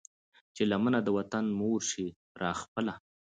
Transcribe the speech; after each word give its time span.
چې 0.55 0.63
لمنه 0.71 0.99
د 1.03 1.07
وطن 1.17 1.45
مور 1.59 1.79
شي 1.91 2.07
را 2.41 2.51
خپله 2.61 2.93